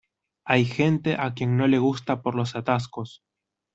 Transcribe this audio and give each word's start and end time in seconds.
hay 0.45 0.63
a 0.63 0.73
gente 0.73 1.15
a 1.19 1.35
quien 1.35 1.57
no 1.57 1.67
le 1.67 1.77
gusta 1.77 2.23
por 2.23 2.33
los 2.33 2.55
atascos 2.55 3.21